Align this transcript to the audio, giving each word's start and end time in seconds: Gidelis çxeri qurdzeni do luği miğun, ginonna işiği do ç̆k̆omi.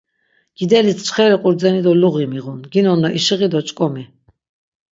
Gidelis 0.59 0.99
çxeri 1.07 1.37
qurdzeni 1.43 1.81
do 1.85 1.93
luği 2.01 2.25
miğun, 2.31 2.59
ginonna 2.73 3.09
işiği 3.19 3.47
do 3.53 3.59
ç̆k̆omi. 3.67 4.03